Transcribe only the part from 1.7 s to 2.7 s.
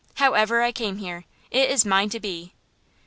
mine to be.